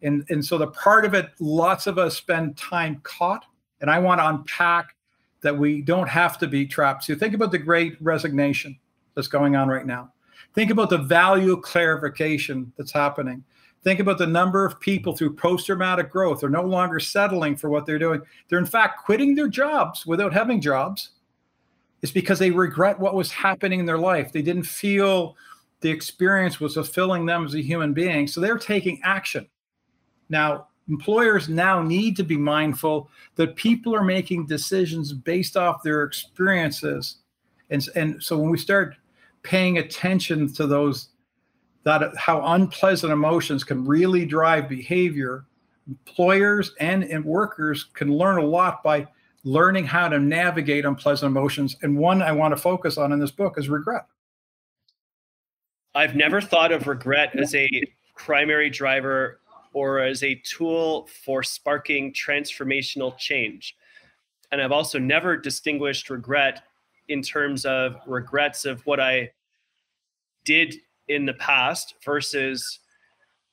And, 0.00 0.24
and 0.30 0.42
so 0.42 0.56
the 0.56 0.68
part 0.68 1.04
of 1.04 1.12
it, 1.12 1.28
lots 1.40 1.86
of 1.86 1.98
us 1.98 2.16
spend 2.16 2.56
time 2.56 3.02
caught. 3.02 3.44
And 3.82 3.90
I 3.90 3.98
want 3.98 4.20
to 4.20 4.28
unpack 4.28 4.96
that 5.42 5.56
we 5.56 5.82
don't 5.82 6.08
have 6.08 6.38
to 6.38 6.46
be 6.46 6.64
trapped. 6.64 7.04
So 7.04 7.14
think 7.14 7.34
about 7.34 7.50
the 7.50 7.58
great 7.58 8.00
resignation 8.00 8.78
that's 9.14 9.28
going 9.28 9.56
on 9.56 9.68
right 9.68 9.84
now. 9.84 10.12
Think 10.54 10.70
about 10.70 10.88
the 10.88 10.98
value 10.98 11.60
clarification 11.60 12.72
that's 12.78 12.92
happening. 12.92 13.44
Think 13.82 13.98
about 13.98 14.18
the 14.18 14.26
number 14.26 14.64
of 14.64 14.78
people 14.78 15.16
through 15.16 15.34
post 15.34 15.66
traumatic 15.66 16.10
growth 16.10 16.44
are 16.44 16.48
no 16.48 16.62
longer 16.62 17.00
settling 17.00 17.56
for 17.56 17.68
what 17.68 17.84
they're 17.84 17.98
doing. 17.98 18.22
They're, 18.48 18.60
in 18.60 18.66
fact, 18.66 19.04
quitting 19.04 19.34
their 19.34 19.48
jobs 19.48 20.06
without 20.06 20.32
having 20.32 20.60
jobs. 20.60 21.10
It's 22.02 22.12
because 22.12 22.38
they 22.38 22.50
regret 22.50 22.98
what 22.98 23.14
was 23.14 23.32
happening 23.32 23.80
in 23.80 23.86
their 23.86 23.98
life. 23.98 24.32
They 24.32 24.42
didn't 24.42 24.64
feel 24.64 25.36
the 25.80 25.90
experience 25.90 26.60
was 26.60 26.74
fulfilling 26.74 27.26
them 27.26 27.44
as 27.44 27.54
a 27.54 27.62
human 27.62 27.92
being. 27.92 28.28
So 28.28 28.40
they're 28.40 28.58
taking 28.58 29.00
action. 29.02 29.48
Now, 30.28 30.68
employers 30.88 31.48
now 31.48 31.82
need 31.82 32.16
to 32.16 32.24
be 32.24 32.36
mindful 32.36 33.08
that 33.36 33.56
people 33.56 33.94
are 33.94 34.04
making 34.04 34.46
decisions 34.46 35.12
based 35.12 35.56
off 35.56 35.82
their 35.82 36.02
experiences. 36.02 37.18
And, 37.70 37.86
and 37.94 38.22
so 38.22 38.38
when 38.38 38.50
we 38.50 38.58
start 38.58 38.96
paying 39.42 39.78
attention 39.78 40.52
to 40.54 40.66
those 40.66 41.08
that 41.84 42.16
how 42.16 42.44
unpleasant 42.54 43.12
emotions 43.12 43.64
can 43.64 43.84
really 43.84 44.24
drive 44.24 44.68
behavior 44.68 45.44
employers 45.88 46.72
and, 46.78 47.02
and 47.04 47.24
workers 47.24 47.84
can 47.94 48.16
learn 48.16 48.38
a 48.38 48.44
lot 48.44 48.84
by 48.84 49.06
learning 49.44 49.84
how 49.84 50.08
to 50.08 50.20
navigate 50.20 50.84
unpleasant 50.84 51.28
emotions 51.28 51.76
and 51.82 51.96
one 51.96 52.22
i 52.22 52.30
want 52.30 52.54
to 52.54 52.60
focus 52.60 52.98
on 52.98 53.10
in 53.10 53.18
this 53.18 53.32
book 53.32 53.58
is 53.58 53.68
regret 53.68 54.06
i've 55.96 56.14
never 56.14 56.40
thought 56.40 56.70
of 56.70 56.86
regret 56.86 57.36
as 57.36 57.52
a 57.56 57.68
primary 58.16 58.70
driver 58.70 59.40
or 59.72 60.00
as 60.00 60.22
a 60.22 60.34
tool 60.44 61.08
for 61.24 61.42
sparking 61.42 62.12
transformational 62.12 63.16
change 63.18 63.76
and 64.50 64.60
i've 64.60 64.72
also 64.72 64.98
never 64.98 65.36
distinguished 65.36 66.10
regret 66.10 66.62
in 67.08 67.22
terms 67.22 67.64
of 67.64 67.96
regrets 68.06 68.64
of 68.64 68.84
what 68.86 69.00
i 69.00 69.30
did 70.44 70.76
in 71.08 71.26
the 71.26 71.34
past 71.34 71.94
versus 72.04 72.80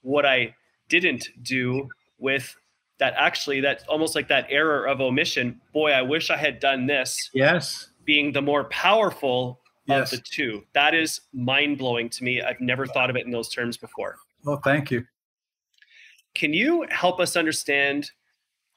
what 0.02 0.26
I 0.26 0.56
didn't 0.88 1.30
do 1.44 1.88
with 2.18 2.56
that 3.00 3.14
actually 3.16 3.62
that's 3.62 3.84
almost 3.86 4.16
like 4.16 4.28
that 4.28 4.48
error 4.50 4.86
of 4.86 5.02
omission. 5.02 5.60
Boy, 5.74 5.92
I 5.92 6.02
wish 6.02 6.30
I 6.30 6.38
had 6.38 6.60
done 6.60 6.86
this. 6.86 7.30
Yes. 7.34 7.90
Being 8.06 8.32
the 8.32 8.42
more 8.42 8.66
powerful 8.66 9.62
yes. 9.86 10.12
of 10.12 10.20
the 10.20 10.26
two. 10.30 10.64
That 10.74 10.94
is 10.94 11.22
mind 11.34 11.78
blowing 11.78 12.10
to 12.10 12.24
me. 12.24 12.42
I've 12.42 12.60
never 12.60 12.86
thought 12.86 13.10
of 13.10 13.16
it 13.16 13.26
in 13.26 13.32
those 13.32 13.50
terms 13.50 13.78
before. 13.78 14.18
Well, 14.44 14.60
thank 14.64 14.92
you. 14.92 15.06
Can 16.36 16.54
you 16.54 16.86
help 16.90 17.20
us 17.20 17.36
understand 17.36 18.12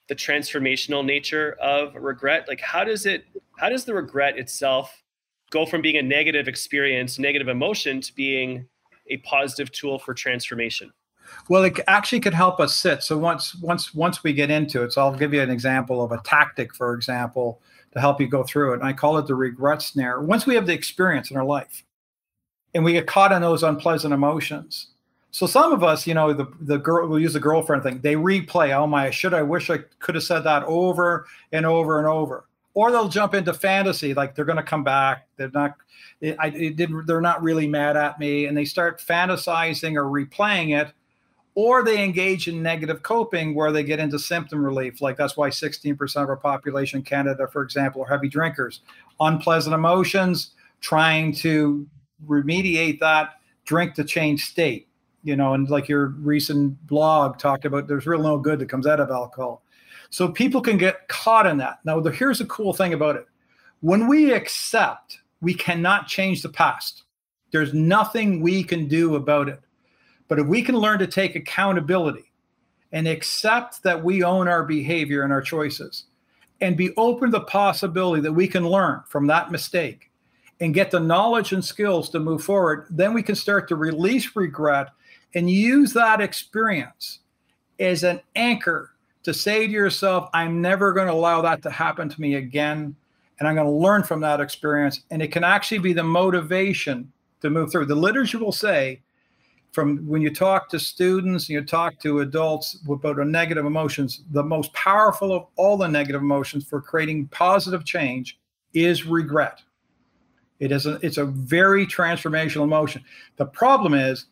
the 0.09 0.15
transformational 0.15 1.05
nature 1.05 1.57
of 1.61 1.95
regret? 1.95 2.47
Like 2.49 2.61
how 2.61 2.85
does 2.85 3.07
it 3.07 3.25
how 3.59 3.69
does 3.69 3.85
the 3.85 3.95
regret 3.95 4.39
itself 4.39 5.03
go 5.51 5.67
from 5.67 5.83
being 5.83 5.97
a 5.97 6.03
negative 6.03 6.49
experience, 6.49 7.19
negative 7.19 7.49
emotion 7.49 8.01
to 8.01 8.15
being 8.15 8.67
a 9.09 9.19
positive 9.19 9.71
tool 9.71 9.99
for 9.99 10.15
transformation? 10.15 10.93
Well, 11.49 11.63
it 11.65 11.79
actually 11.87 12.21
could 12.21 12.35
help 12.35 12.61
us 12.61 12.75
sit. 12.75 13.03
So 13.03 13.17
once 13.17 13.55
once 13.57 13.95
once 13.95 14.25
we 14.25 14.33
get 14.33 14.51
into 14.51 14.83
it, 14.83 14.93
so 14.93 15.03
I'll 15.03 15.17
give 15.17 15.33
you 15.33 15.41
an 15.41 15.51
example 15.51 16.03
of 16.03 16.13
a 16.13 16.21
tactic, 16.25 16.75
for 16.75 16.95
example, 16.95 17.61
to 17.93 18.01
help 18.01 18.21
you 18.21 18.27
go 18.27 18.43
through 18.43 18.73
it. 18.73 18.81
And 18.81 18.85
I 18.85 18.93
call 18.93 19.19
it 19.19 19.27
the 19.27 19.35
regret 19.35 19.83
snare. 19.83 20.21
Once 20.21 20.47
we 20.47 20.55
have 20.55 20.67
the 20.67 20.73
experience 20.73 21.31
in 21.31 21.37
our 21.37 21.45
life, 21.45 21.85
and 22.75 22.85
we 22.85 22.93
get 22.93 23.07
caught 23.07 23.33
in 23.33 23.43
those 23.43 23.63
unpleasant 23.63 24.15
emotions. 24.15 24.89
So 25.33 25.47
some 25.47 25.73
of 25.73 25.83
us, 25.83 26.07
you 26.07 26.15
know, 26.15 26.33
the 26.33 26.47
the 26.61 26.79
girl 26.79 27.09
we'll 27.09 27.19
use 27.19 27.33
the 27.33 27.41
girlfriend 27.41 27.83
thing. 27.83 28.01
They 28.01 28.15
replay, 28.15 28.77
oh 28.77 28.87
my, 28.87 29.11
should 29.11 29.35
I 29.35 29.43
wish 29.43 29.71
I 29.71 29.79
could 29.99 30.15
have 30.15 30.25
said 30.25 30.41
that 30.41 30.63
over 30.65 31.27
and 31.51 31.67
over 31.67 31.99
and 31.99 32.07
over? 32.07 32.45
Or 32.75 32.91
they'll 32.91 33.09
jump 33.09 33.35
into 33.35 33.53
fantasy 33.53 34.15
like 34.15 34.35
they're 34.35 34.45
going 34.45 34.57
to 34.57 34.63
come 34.63 34.85
back 34.85 35.27
they're 35.37 35.51
not 35.51 35.77
I, 36.39 36.49
it 36.49 36.77
didn't 36.77 37.07
they're 37.07 37.21
not 37.21 37.43
really 37.43 37.67
mad 37.67 37.97
at 37.97 38.19
me 38.19 38.47
and 38.47 38.57
they 38.57 38.65
start 38.65 39.01
fantasizing 39.01 39.97
or 39.97 40.05
replaying 40.05 40.81
it 40.81 40.93
or 41.55 41.85
they 41.85 42.03
engage 42.03 42.49
in 42.49 42.63
negative 42.63 43.03
coping 43.03 43.55
where 43.55 43.73
they 43.73 43.83
get 43.83 43.99
into 43.99 44.19
symptom 44.19 44.65
relief 44.65 45.03
like 45.03 45.17
that's 45.17 45.37
why 45.37 45.51
16% 45.51 46.23
of 46.23 46.29
our 46.29 46.37
population 46.37 47.01
in 47.01 47.05
canada 47.05 47.49
for 47.49 47.63
example 47.63 48.03
are 48.03 48.09
heavy 48.09 48.29
drinkers. 48.29 48.81
Unpleasant 49.21 49.75
emotions 49.75 50.53
trying 50.81 51.33
to 51.33 51.87
remediate 52.27 53.01
that 53.01 53.41
drink 53.65 53.95
to 53.95 54.05
change 54.05 54.45
state 54.45 54.89
you 55.23 55.37
know 55.37 55.55
and 55.55 55.71
like 55.71 55.89
your 55.89 56.09
recent 56.09 56.87
blog 56.87 57.39
talked 57.39 57.65
about 57.65 57.87
there's 57.87 58.07
real 58.07 58.23
no 58.23 58.39
good 58.39 58.59
that 58.59 58.69
comes 58.69 58.87
out 58.87 59.01
of 59.01 59.11
alcohol 59.11 59.63
so 60.13 60.29
people 60.29 60.61
can 60.61 60.77
get 60.77 61.09
caught 61.09 61.47
in 61.47 61.57
that. 61.57 61.79
Now, 61.87 61.99
here's 62.03 62.39
the 62.39 62.45
cool 62.45 62.75
thing 62.75 62.93
about 62.93 63.17
it 63.17 63.27
when 63.81 64.07
we 64.07 64.33
accept, 64.33 65.19
we 65.41 65.55
cannot 65.55 66.07
change 66.07 66.43
the 66.43 66.51
past, 66.51 67.05
there's 67.51 67.73
nothing 67.73 68.43
we 68.43 68.63
can 68.63 68.89
do 68.89 69.17
about 69.17 69.49
it. 69.49 69.61
But 70.29 70.39
if 70.39 70.47
we 70.47 70.63
can 70.63 70.77
learn 70.77 70.99
to 70.99 71.07
take 71.07 71.35
accountability 71.35 72.31
and 72.93 73.09
accept 73.09 73.83
that 73.85 74.05
we 74.05 74.23
own 74.23 74.49
our 74.49 74.65
behavior 74.65 75.23
and 75.23 75.33
our 75.33 75.41
choices, 75.41 76.05
and 76.61 76.77
be 76.77 76.95
open 76.97 77.31
to 77.31 77.39
the 77.39 77.45
possibility 77.47 78.21
that 78.21 78.33
we 78.33 78.47
can 78.47 78.69
learn 78.69 79.03
from 79.09 79.27
that 79.27 79.51
mistake 79.51 80.11
and 80.61 80.75
get 80.75 80.91
the 80.91 81.01
knowledge 81.01 81.53
and 81.53 81.65
skills 81.65 82.11
to 82.11 82.21
move 82.21 82.45
forward, 82.45 82.87
then 82.91 83.15
we 83.15 83.23
can 83.23 83.35
start 83.35 83.67
to 83.69 83.77
release 83.77 84.37
regret 84.37 84.91
and 85.35 85.51
use 85.51 85.93
that 85.93 86.21
experience 86.21 87.21
as 87.79 88.05
an 88.05 88.21
anchor 88.37 88.91
to 89.23 89.33
say 89.33 89.67
to 89.67 89.73
yourself, 89.73 90.29
I'm 90.35 90.61
never 90.61 90.93
going 90.93 91.07
to 91.07 91.13
allow 91.13 91.41
that 91.43 91.63
to 91.63 91.71
happen 91.71 92.09
to 92.09 92.21
me 92.21 92.35
again. 92.35 92.97
And 93.39 93.49
I'm 93.49 93.55
going 93.55 93.67
to 93.67 93.73
learn 93.73 94.03
from 94.03 94.21
that 94.21 94.41
experience. 94.41 95.03
And 95.11 95.23
it 95.23 95.33
can 95.33 95.45
actually 95.45 95.79
be 95.79 95.93
the 95.93 96.03
motivation 96.03 97.13
to 97.41 97.51
move 97.51 97.73
through. 97.73 97.87
The 97.87 97.95
literature 97.95 98.39
will 98.39 98.53
say, 98.53 99.01
from 99.73 100.07
when 100.07 100.21
you 100.21 100.33
talk 100.33 100.69
to 100.69 100.79
students 100.79 101.49
and 101.49 101.55
you 101.55 101.65
talk 101.65 101.99
to 102.01 102.21
adults 102.21 102.79
about 102.89 103.17
negative 103.27 103.65
emotions, 103.65 104.23
the 104.31 104.43
most 104.43 104.73
powerful 104.75 105.33
of 105.33 105.47
all 105.57 105.77
the 105.77 105.89
negative 105.89 106.21
emotions 106.21 106.65
for 106.65 106.81
creating 106.81 107.27
positive 107.29 107.85
change 107.85 108.39
is 108.75 109.07
regret. 109.07 109.63
It 110.61 110.73
is 110.73 110.87
a, 110.87 110.99
it's 111.03 111.17
a 111.17 111.25
very 111.25 111.87
transformational 111.87 112.65
emotion. 112.65 113.03
The 113.37 113.47
problem 113.47 113.95
is 113.95 114.27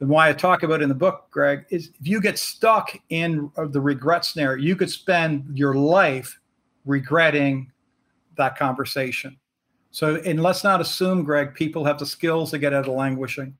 and 0.00 0.08
why 0.08 0.28
I 0.28 0.32
talk 0.32 0.62
about 0.62 0.80
in 0.80 0.88
the 0.88 0.94
book, 0.94 1.26
Greg, 1.30 1.64
is 1.70 1.90
if 2.00 2.06
you 2.06 2.20
get 2.20 2.38
stuck 2.38 2.96
in 3.08 3.50
uh, 3.56 3.66
the 3.66 3.80
regret 3.80 4.24
snare, 4.24 4.56
you 4.56 4.76
could 4.76 4.90
spend 4.90 5.58
your 5.58 5.74
life 5.74 6.38
regretting 6.84 7.72
that 8.36 8.56
conversation 8.56 9.36
So, 9.90 10.16
and 10.24 10.42
let's 10.42 10.62
not 10.62 10.80
assume, 10.80 11.24
Greg, 11.24 11.54
people 11.54 11.84
have 11.84 11.98
the 11.98 12.06
skills 12.06 12.50
to 12.52 12.58
get 12.58 12.72
out 12.72 12.88
of 12.88 12.94
languishing. 12.94 13.56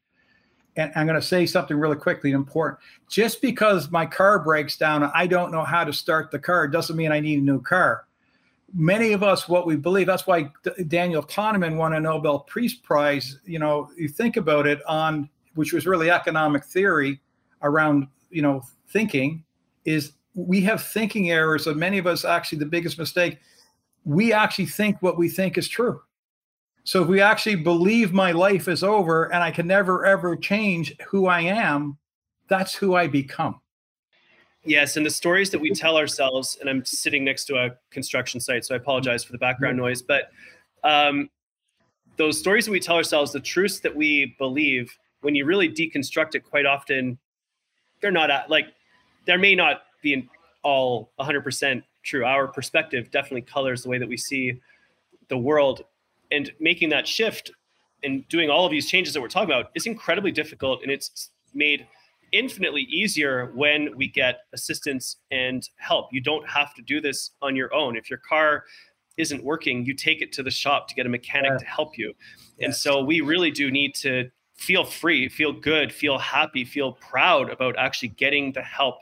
And 0.77 0.93
I'm 0.95 1.07
going 1.07 1.21
to 1.21 1.27
say 1.27 1.47
something 1.47 1.77
really 1.77 1.97
quickly 1.97 2.31
and 2.31 2.39
important. 2.39 2.79
Just 3.09 3.43
because 3.43 3.91
my 3.91 4.07
car 4.07 4.39
breaks 4.39 4.77
down 4.77 5.11
I 5.15 5.27
don't 5.27 5.51
know 5.51 5.65
how 5.65 5.83
to 5.83 5.93
start 5.93 6.31
the 6.31 6.39
car 6.39 6.69
doesn't 6.69 6.97
mean 6.97 7.11
I 7.11 7.19
need 7.19 7.41
a 7.41 7.43
new 7.43 7.61
car. 7.61 8.07
Many 8.73 9.13
of 9.13 9.23
us, 9.25 9.49
what 9.49 9.67
we 9.67 9.75
believe, 9.75 10.07
that's 10.07 10.27
why 10.27 10.53
Daniel 10.87 11.23
Kahneman 11.23 11.77
won 11.77 11.95
a 11.95 12.01
Nobel 12.01 12.41
Peace 12.41 12.75
Prize. 12.75 13.41
You 13.45 13.59
know, 13.59 13.91
you 13.97 14.07
think 14.09 14.37
about 14.37 14.67
it 14.69 14.81
on, 14.87 15.29
which 15.59 15.73
was 15.73 15.87
really 15.87 16.11
economic 16.11 16.65
theory 16.65 17.21
around, 17.63 18.07
you 18.31 18.43
know, 18.43 18.63
thinking, 18.89 19.45
is 19.85 20.13
we 20.35 20.61
have 20.63 20.83
thinking 20.83 21.31
errors. 21.31 21.67
And 21.67 21.77
many 21.77 21.99
of 21.99 22.07
us, 22.07 22.25
actually, 22.25 22.59
the 22.59 22.67
biggest 22.67 22.99
mistake, 22.99 23.39
we 24.05 24.33
actually 24.33 24.67
think 24.67 25.03
what 25.03 25.19
we 25.19 25.29
think 25.29 25.59
is 25.59 25.69
true 25.69 26.01
so 26.89 27.03
if 27.03 27.09
we 27.09 27.21
actually 27.21 27.57
believe 27.57 28.15
my 28.15 28.33
life 28.33 28.67
is 28.67 28.83
over 28.83 29.31
and 29.31 29.43
I 29.43 29.51
can 29.51 29.67
never 29.67 30.07
ever 30.07 30.35
change 30.35 30.97
who 31.07 31.27
I 31.27 31.43
am, 31.43 31.99
that's 32.49 32.75
who 32.75 32.95
I 32.95 33.07
become. 33.07 33.61
Yes, 34.65 34.97
and 34.97 35.05
the 35.05 35.11
stories 35.11 35.51
that 35.51 35.59
we 35.59 35.71
tell 35.73 35.99
ourselves, 35.99 36.57
and 36.59 36.71
I'm 36.71 36.83
sitting 36.87 37.25
next 37.25 37.45
to 37.49 37.57
a 37.57 37.73
construction 37.91 38.41
site, 38.41 38.65
so 38.65 38.75
I 38.75 38.79
apologize 38.79 39.23
for 39.23 39.33
the 39.33 39.39
background 39.39 39.77
noise, 39.77 40.01
but 40.01 40.31
um, 40.83 41.29
those 42.17 42.41
stories 42.41 42.65
that 42.65 42.73
we 42.73 42.81
tell 42.81 42.97
ourselves, 42.97 43.33
the 43.33 43.41
truths 43.41 43.81
that 43.81 43.95
we 43.95 44.35
believe, 44.39 44.91
when 45.21 45.35
you 45.35 45.45
really 45.45 45.69
deconstruct 45.69 46.35
it, 46.35 46.45
quite 46.45 46.67
often, 46.67 47.19
they're 48.01 48.11
not 48.11 48.31
at, 48.31 48.49
like 48.51 48.67
there 49.27 49.39
may 49.39 49.55
not 49.55 49.83
be 50.03 50.29
all 50.63 51.11
100% 51.21 51.83
true. 52.05 52.25
Our 52.25 52.49
perspective 52.49 53.11
definitely 53.11 53.43
colors 53.43 53.83
the 53.83 53.89
way 53.89 53.99
that 53.99 54.09
we 54.09 54.17
see 54.17 54.61
the 55.29 55.39
world 55.39 55.85
and 56.31 56.53
making 56.61 56.91
that 56.91 57.07
shift 57.07 57.51
and 58.03 58.27
doing 58.29 58.51
all 58.51 58.65
of 58.65 58.71
these 58.71 58.89
changes 58.89 59.15
that 59.15 59.21
we're 59.21 59.29
talking 59.29 59.51
about 59.51 59.71
is 59.75 59.87
incredibly 59.87 60.31
difficult 60.31 60.83
and 60.83 60.91
it's 60.91 61.31
made 61.55 61.87
infinitely 62.33 62.83
easier 62.83 63.51
when 63.55 63.97
we 63.97 64.07
get 64.07 64.41
assistance 64.53 65.17
and 65.31 65.69
help 65.77 66.09
you 66.13 66.21
don't 66.21 66.47
have 66.49 66.75
to 66.75 66.83
do 66.83 67.01
this 67.01 67.31
on 67.41 67.57
your 67.57 67.73
own 67.75 67.97
if 67.97 68.11
your 68.11 68.19
car 68.19 68.65
isn't 69.17 69.43
working 69.43 69.85
you 69.85 69.95
take 69.95 70.21
it 70.21 70.31
to 70.31 70.43
the 70.43 70.51
shop 70.51 70.89
to 70.89 70.95
get 70.95 71.07
a 71.07 71.09
mechanic 71.09 71.51
yeah. 71.53 71.59
to 71.59 71.65
help 71.65 71.97
you 71.97 72.13
yes. 72.59 72.67
and 72.67 72.75
so 72.75 73.03
we 73.03 73.23
really 73.23 73.51
do 73.51 73.71
need 73.71 73.95
to 73.95 74.31
feel 74.59 74.85
free 74.85 75.29
feel 75.29 75.53
good 75.53 75.93
feel 75.93 76.19
happy 76.19 76.65
feel 76.65 76.93
proud 76.93 77.49
about 77.51 77.77
actually 77.79 78.09
getting 78.09 78.53
the 78.53 78.63
help 78.63 78.97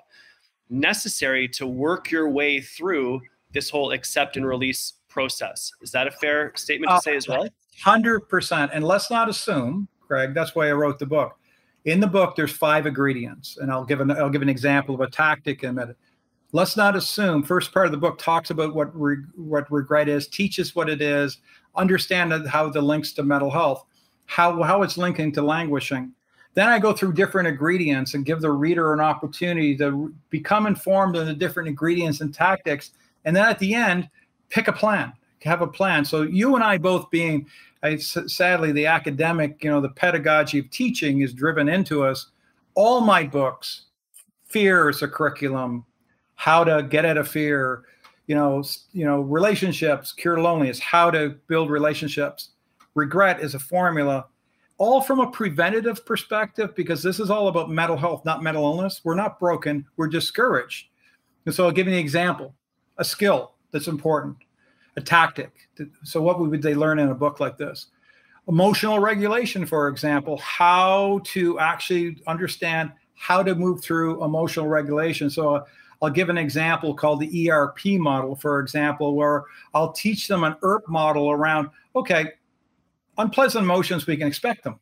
necessary 0.69 1.49
to 1.49 1.67
work 1.67 2.11
your 2.11 2.29
way 2.29 2.61
through 2.61 3.21
this 3.53 3.71
whole 3.71 3.93
accept 3.93 4.37
and 4.37 4.47
release 4.47 4.95
process. 5.09 5.73
Is 5.81 5.91
that 5.93 6.07
a 6.07 6.11
fair 6.11 6.53
statement 6.57 6.91
to 6.91 7.01
say 7.01 7.17
as 7.17 7.27
well? 7.27 7.49
100%. 7.85 8.71
And 8.73 8.85
let's 8.85 9.11
not 9.11 9.29
assume, 9.29 9.89
Greg, 10.07 10.35
that's 10.35 10.55
why 10.55 10.69
I 10.69 10.73
wrote 10.73 10.99
the 10.99 11.07
book. 11.07 11.39
In 11.87 12.01
the 12.01 12.07
book, 12.07 12.37
there's 12.37 12.53
five 12.53 12.87
ingredients, 12.87 13.59
and 13.59 13.71
I'll 13.71 13.85
give 13.85 14.01
an 14.01 14.11
I'll 14.11 14.29
give 14.29 14.43
an 14.43 14.49
example 14.49 14.95
of 14.95 15.01
a 15.01 15.09
tactic 15.09 15.63
in 15.63 15.71
a 15.71 15.73
minute. 15.73 15.97
Let's 16.53 16.77
not 16.77 16.97
assume. 16.97 17.45
First 17.45 17.73
part 17.73 17.87
of 17.87 17.93
the 17.93 17.99
book 17.99 18.19
talks 18.19 18.51
about 18.51 18.75
what 18.75 18.95
re, 18.99 19.19
what 19.37 19.71
regret 19.71 20.09
is, 20.09 20.27
teaches 20.27 20.75
what 20.75 20.89
it 20.89 21.01
is, 21.01 21.39
understand 21.77 22.47
how 22.49 22.69
the 22.69 22.83
links 22.83 23.13
to 23.13 23.23
mental 23.23 23.51
health, 23.51 23.87
how 24.27 24.63
how 24.63 24.83
it's 24.83 24.99
linking 24.99 25.33
to 25.33 25.43
languishing. 25.43 26.13
Then 26.55 26.69
I 26.69 26.79
go 26.79 26.93
through 26.93 27.13
different 27.13 27.49
ingredients 27.49 28.15
and 28.15 28.25
give 28.25 28.41
the 28.41 28.51
reader 28.51 28.93
an 28.93 29.01
opportunity 29.01 29.77
to 29.77 30.15
become 30.31 30.67
informed 30.67 31.17
of 31.17 31.27
the 31.27 31.35
different 31.35 31.69
ingredients 31.69 32.23
and 32.23 32.33
tactics. 32.33 32.93
And 33.25 33.37
then 33.37 33.47
at 33.47 33.59
the 33.59 33.75
end, 33.75 34.09
pick 34.49 34.69
a 34.69 34.73
plan 34.73 35.13
have 35.47 35.63
a 35.63 35.67
plan 35.67 36.05
so 36.05 36.23
you 36.23 36.55
and 36.55 36.65
i 36.65 36.77
both 36.77 37.09
being 37.11 37.47
I, 37.83 37.97
sadly 37.97 38.73
the 38.73 38.87
academic 38.87 39.63
you 39.63 39.71
know 39.71 39.81
the 39.81 39.89
pedagogy 39.89 40.59
of 40.59 40.71
teaching 40.71 41.21
is 41.21 41.33
driven 41.33 41.69
into 41.69 42.05
us 42.05 42.31
all 42.75 43.01
my 43.01 43.25
books 43.25 43.83
fear 44.47 44.89
is 44.89 45.03
a 45.03 45.09
curriculum 45.09 45.85
how 46.35 46.65
to 46.65 46.83
get 46.83 47.05
out 47.05 47.17
of 47.17 47.29
fear 47.29 47.85
you 48.27 48.35
know 48.35 48.63
you 48.93 49.05
know 49.05 49.21
relationships 49.21 50.13
cure 50.13 50.41
loneliness 50.41 50.81
how 50.81 51.11
to 51.11 51.37
build 51.47 51.71
relationships 51.71 52.51
regret 52.97 53.41
is 53.41 53.55
a 53.55 53.59
formula 53.59 54.27
all 54.79 55.01
from 55.01 55.21
a 55.21 55.31
preventative 55.31 56.05
perspective 56.05 56.75
because 56.75 57.03
this 57.03 57.19
is 57.21 57.31
all 57.31 57.49
about 57.49 57.71
mental 57.71 57.97
health 57.97 58.25
not 58.25 58.43
mental 58.43 58.65
illness 58.65 59.01
we're 59.05 59.15
not 59.15 59.39
broken 59.39 59.87
we're 59.97 60.09
discouraged 60.09 60.89
and 61.45 61.55
so 61.55 61.65
i'll 61.65 61.73
give 61.73 61.87
you 61.87 61.93
an 61.93 61.99
example 61.99 62.55
a 62.99 63.05
skill 63.05 63.55
that's 63.71 63.89
important 63.89 64.37
a 64.97 65.01
tactic. 65.01 65.69
So, 66.03 66.21
what 66.23 66.41
would 66.41 66.63
they 66.63 66.75
learn 66.75 66.99
in 66.99 67.11
a 67.11 67.15
book 67.15 67.41
like 67.41 67.57
this? 67.57 67.87
Emotional 68.49 68.99
regulation, 68.99 69.67
for 69.67 69.89
example, 69.89 70.39
how 70.39 71.21
to 71.25 71.59
actually 71.59 72.23
understand 72.27 72.93
how 73.15 73.43
to 73.43 73.55
move 73.55 73.83
through 73.83 74.25
emotional 74.25 74.69
regulation. 74.69 75.31
So, 75.31 75.57
uh, 75.57 75.65
I'll 76.03 76.11
give 76.11 76.29
an 76.29 76.39
example 76.39 76.95
called 76.95 77.21
the 77.21 77.51
ERP 77.51 77.99
model, 77.99 78.37
for 78.37 78.61
example, 78.61 79.15
where 79.15 79.45
I'll 79.73 79.93
teach 79.93 80.29
them 80.29 80.45
an 80.45 80.57
ERP 80.63 80.89
model 80.89 81.31
around, 81.31 81.71
okay, 81.95 82.33
unpleasant 83.19 83.65
emotions, 83.65 84.07
we 84.07 84.17
can 84.17 84.27
expect 84.27 84.65
them. 84.65 84.79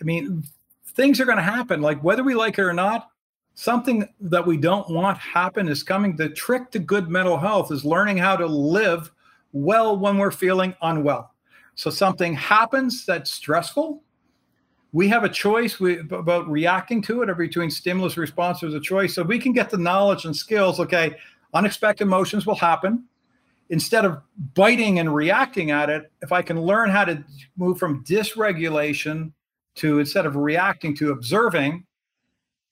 I 0.00 0.04
mean, 0.04 0.44
things 0.94 1.20
are 1.20 1.24
going 1.24 1.38
to 1.38 1.42
happen, 1.42 1.80
like 1.80 2.02
whether 2.02 2.22
we 2.22 2.34
like 2.34 2.58
it 2.58 2.62
or 2.62 2.72
not, 2.72 3.08
something 3.54 4.08
that 4.20 4.46
we 4.46 4.56
don't 4.56 4.88
want 4.90 5.18
happen 5.18 5.68
is 5.68 5.82
coming. 5.82 6.16
The 6.16 6.28
trick 6.28 6.70
to 6.72 6.78
good 6.78 7.08
mental 7.08 7.38
health 7.38 7.70
is 7.72 7.84
learning 7.84 8.18
how 8.18 8.36
to 8.36 8.46
live 8.46 9.12
well 9.52 9.96
when 9.96 10.18
we're 10.18 10.30
feeling 10.30 10.74
unwell. 10.82 11.32
So 11.76 11.90
something 11.90 12.34
happens 12.34 13.04
that's 13.06 13.30
stressful. 13.30 14.02
We 14.92 15.08
have 15.08 15.24
a 15.24 15.28
choice 15.28 15.80
we, 15.80 15.98
about 15.98 16.48
reacting 16.48 17.02
to 17.02 17.22
it 17.22 17.30
or 17.30 17.34
between 17.34 17.70
stimulus 17.70 18.16
response. 18.16 18.60
There's 18.60 18.74
a 18.74 18.80
choice. 18.80 19.14
So 19.14 19.22
we 19.22 19.40
can 19.40 19.52
get 19.52 19.70
the 19.70 19.78
knowledge 19.78 20.24
and 20.24 20.36
skills. 20.36 20.78
Okay, 20.78 21.16
unexpected 21.52 22.04
emotions 22.04 22.46
will 22.46 22.54
happen. 22.54 23.04
Instead 23.70 24.04
of 24.04 24.20
biting 24.54 24.98
and 24.98 25.14
reacting 25.14 25.70
at 25.70 25.88
it, 25.88 26.12
if 26.22 26.32
I 26.32 26.42
can 26.42 26.60
learn 26.60 26.90
how 26.90 27.04
to 27.04 27.24
move 27.56 27.78
from 27.78 28.04
dysregulation 28.04 29.32
to 29.76 29.98
instead 29.98 30.26
of 30.26 30.36
reacting 30.36 30.94
to 30.96 31.10
observing, 31.10 31.84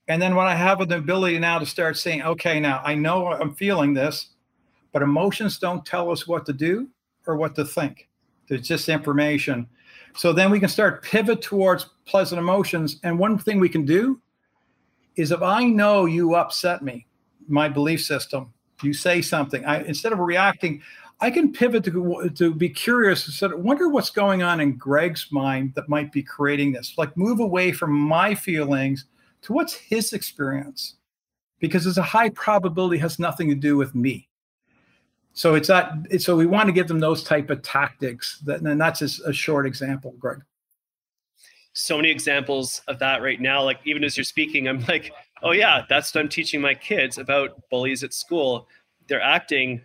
and 0.09 0.21
then 0.21 0.35
when 0.35 0.47
I 0.47 0.55
have 0.55 0.87
the 0.87 0.99
ability 0.99 1.39
now 1.39 1.59
to 1.59 1.67
start 1.67 1.97
saying, 1.97 2.23
okay, 2.23 2.61
now 2.61 2.83
I 2.85 2.95
know 2.95 3.29
I'm 3.29 3.55
feeling 3.55 3.95
this, 3.95 4.31
but 4.93 5.03
emotions 5.03 5.59
don't 5.59 5.87
tell 5.87 6.11
us 6.11 6.29
what 6.29 6.45
to 6.47 6.53
do 6.53 6.89
or 7.27 7.37
what 7.37 7.55
to 7.57 7.65
think. 7.65 8.09
There's 8.49 8.67
just 8.67 8.89
information. 8.89 9.69
So 10.15 10.33
then 10.33 10.51
we 10.51 10.61
can 10.61 10.69
start 10.69 11.03
pivot 11.03 11.41
towards 11.41 11.87
pleasant 12.05 12.39
emotions. 12.39 13.01
And 13.03 13.19
one 13.19 13.39
thing 13.39 13.61
we 13.61 13.69
can 13.69 13.87
do 13.87 14.21
is 15.17 15.31
if 15.31 15.41
I 15.41 15.65
know 15.65 16.05
you 16.05 16.35
upset 16.35 16.83
me, 16.83 17.07
my 17.49 17.69
belief 17.69 18.03
system, 18.03 18.53
you 18.83 18.93
say 18.93 19.23
something, 19.23 19.65
I 19.65 19.83
instead 19.83 20.13
of 20.13 20.19
reacting, 20.19 20.83
I 21.21 21.31
can 21.31 21.53
pivot 21.53 21.85
to, 21.85 22.31
to 22.35 22.55
be 22.55 22.69
curious 22.69 23.27
and 23.27 23.35
sort 23.35 23.53
of 23.53 23.61
wonder 23.61 23.89
what's 23.89 24.11
going 24.11 24.43
on 24.43 24.61
in 24.61 24.77
Greg's 24.77 25.29
mind 25.31 25.75
that 25.75 25.89
might 25.89 26.13
be 26.13 26.23
creating 26.23 26.73
this. 26.73 26.95
Like 26.97 27.17
move 27.17 27.41
away 27.41 27.73
from 27.73 27.93
my 27.93 28.35
feelings 28.35 29.07
to 29.43 29.53
what's 29.53 29.75
his 29.75 30.13
experience. 30.13 30.97
Because 31.61 31.85
there's 31.85 31.99
a 31.99 32.03
high 32.03 32.31
probability 32.31 32.99
has 32.99 33.19
nothing 33.21 33.49
to 33.49 33.55
do 33.55 33.77
with 33.77 33.95
me 33.95 34.29
so 35.33 35.55
it's 35.55 35.69
not 35.69 35.93
so 36.19 36.37
we 36.37 36.47
want 36.47 36.67
to 36.67 36.73
give 36.73 36.89
them 36.89 37.01
those 37.01 37.23
type 37.23 37.51
of 37.51 37.63
tactics 37.63 38.39
that, 38.41 38.61
and 38.61 38.81
that's 38.81 39.01
just 39.01 39.27
a 39.27 39.33
short 39.33 39.67
example 39.67 40.15
greg 40.19 40.43
so 41.73 41.97
many 41.97 42.11
examples 42.11 42.83
of 42.89 42.99
that 42.99 43.23
right 43.23 43.41
now 43.41 43.63
like 43.63 43.79
even 43.85 44.05
as 44.05 44.17
you're 44.17 44.25
speaking 44.25 44.69
i'm 44.69 44.81
like 44.87 45.13
oh 45.43 45.53
yeah 45.53 45.85
that's 45.89 46.15
what 46.15 46.21
i'm 46.21 46.29
teaching 46.29 46.61
my 46.61 46.75
kids 46.75 47.19
about 47.19 47.69
bullies 47.71 48.03
at 48.03 48.13
school. 48.15 48.69
They're 49.09 49.21
acting 49.21 49.83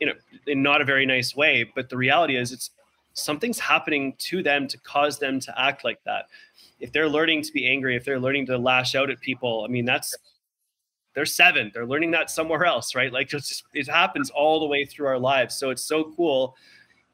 in, 0.00 0.10
a, 0.10 0.12
in 0.46 0.62
not 0.62 0.80
a 0.80 0.84
very 0.84 1.06
nice 1.06 1.34
way 1.34 1.70
but 1.74 1.88
the 1.88 1.96
reality 1.96 2.36
is 2.36 2.52
it's 2.52 2.70
something's 3.14 3.58
happening 3.58 4.14
to 4.18 4.42
them 4.42 4.68
to 4.68 4.78
cause 4.78 5.18
them 5.18 5.40
to 5.40 5.60
act 5.60 5.82
like 5.82 5.98
that. 6.04 6.26
If 6.78 6.92
they're 6.92 7.08
learning 7.08 7.42
to 7.42 7.52
be 7.52 7.68
angry 7.68 7.96
if 7.96 8.04
they're 8.04 8.20
learning 8.20 8.46
to 8.46 8.58
lash 8.58 8.94
out 8.94 9.10
at 9.10 9.20
people 9.20 9.64
i 9.64 9.68
mean 9.68 9.84
that's 9.84 10.14
they're 11.14 11.26
seven. 11.26 11.72
They're 11.74 11.86
learning 11.86 12.12
that 12.12 12.30
somewhere 12.30 12.64
else 12.64 12.94
right? 12.94 13.12
Like 13.12 13.28
just 13.28 13.64
it 13.74 13.88
happens 13.88 14.30
all 14.30 14.60
the 14.60 14.66
way 14.66 14.84
through 14.84 15.08
our 15.08 15.18
lives. 15.18 15.56
So 15.56 15.70
it's 15.70 15.82
so 15.82 16.12
cool 16.16 16.54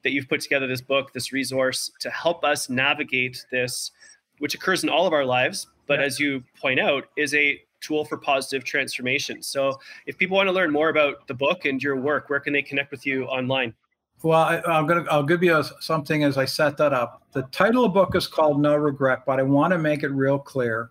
that 0.05 0.13
you've 0.13 0.29
put 0.29 0.41
together 0.41 0.67
this 0.67 0.81
book 0.81 1.13
this 1.13 1.33
resource 1.33 1.91
to 1.99 2.11
help 2.11 2.45
us 2.45 2.71
navigate 2.71 3.45
this 3.51 3.91
which 4.39 4.55
occurs 4.55 4.85
in 4.85 4.89
all 4.89 5.07
of 5.07 5.13
our 5.13 5.25
lives 5.25 5.67
but 5.87 5.99
yeah. 5.99 6.07
as 6.07 6.21
you 6.21 6.45
point 6.61 6.79
out 6.79 7.05
is 7.17 7.35
a 7.35 7.61
tool 7.85 8.05
for 8.05 8.17
positive 8.17 8.65
transformation 8.65 9.43
so 9.43 9.79
if 10.07 10.17
people 10.17 10.37
want 10.37 10.49
to 10.49 10.53
learn 10.53 10.71
more 10.71 10.89
about 10.89 11.27
the 11.27 11.35
book 11.35 11.65
and 11.65 11.83
your 11.83 11.97
work 11.97 12.31
where 12.31 12.41
can 12.41 12.53
they 12.53 12.63
connect 12.63 12.91
with 12.91 13.05
you 13.05 13.25
online 13.25 13.75
well 14.23 14.41
I, 14.41 14.79
am 14.79 14.87
gonna 14.87 15.05
i'll 15.11 15.23
give 15.23 15.43
you 15.43 15.57
a, 15.57 15.65
something 15.81 16.25
as 16.25 16.39
i 16.39 16.45
set 16.45 16.77
that 16.79 16.93
up 16.93 17.23
the 17.33 17.43
title 17.53 17.85
of 17.85 17.93
the 17.93 18.01
book 18.01 18.15
is 18.15 18.27
called 18.27 18.61
no 18.61 18.75
regret 18.75 19.25
but 19.27 19.39
i 19.39 19.43
want 19.43 19.73
to 19.73 19.79
make 19.79 20.03
it 20.03 20.09
real 20.09 20.39
clear 20.39 20.91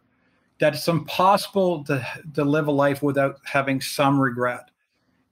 that 0.59 0.75
it's 0.75 0.87
impossible 0.87 1.83
to, 1.83 2.05
to 2.35 2.43
live 2.43 2.67
a 2.67 2.71
life 2.71 3.01
without 3.03 3.39
having 3.43 3.81
some 3.81 4.19
regret. 4.19 4.69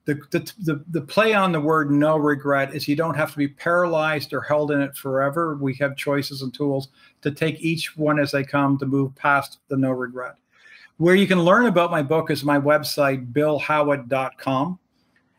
the, 0.04 0.14
the, 0.30 0.52
the, 0.58 0.84
the 0.90 1.00
play 1.00 1.32
on 1.32 1.52
the 1.52 1.60
word 1.60 1.90
no 1.90 2.16
regret 2.16 2.74
is 2.74 2.88
you 2.88 2.96
don't 2.96 3.14
have 3.14 3.30
to 3.30 3.38
be 3.38 3.48
paralyzed 3.48 4.32
or 4.32 4.40
held 4.40 4.72
in 4.72 4.80
it 4.80 4.96
forever. 4.96 5.56
We 5.56 5.74
have 5.76 5.96
choices 5.96 6.42
and 6.42 6.52
tools 6.52 6.88
to 7.22 7.30
take 7.30 7.60
each 7.60 7.96
one 7.96 8.18
as 8.18 8.32
they 8.32 8.42
come 8.42 8.76
to 8.78 8.86
move 8.86 9.14
past 9.14 9.60
the 9.68 9.76
no 9.76 9.92
regret. 9.92 10.34
Where 11.02 11.16
you 11.16 11.26
can 11.26 11.42
learn 11.42 11.66
about 11.66 11.90
my 11.90 12.00
book 12.00 12.30
is 12.30 12.44
my 12.44 12.60
website, 12.60 13.32
billhowatt.com. 13.32 14.78